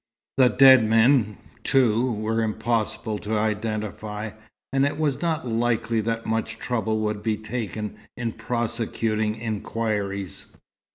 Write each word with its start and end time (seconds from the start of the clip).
The 0.37 0.49
dead 0.49 0.83
men, 0.83 1.37
too, 1.63 2.13
were 2.13 2.41
impossible 2.41 3.19
to 3.19 3.37
identify, 3.37 4.31
and 4.73 4.83
it 4.83 4.97
was 4.97 5.21
not 5.21 5.47
likely 5.47 6.01
that 6.01 6.25
much 6.25 6.57
trouble 6.57 7.01
would 7.01 7.21
be 7.21 7.37
taken 7.37 7.99
in 8.17 8.31
prosecuting 8.31 9.35
inquiries. 9.35 10.47